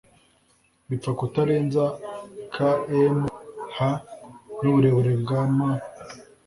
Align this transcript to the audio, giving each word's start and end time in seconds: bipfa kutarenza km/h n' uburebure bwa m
bipfa 0.89 1.11
kutarenza 1.19 1.83
km/h 2.53 3.77
n' 4.61 4.67
uburebure 4.69 5.13
bwa 5.21 5.41
m 5.55 5.57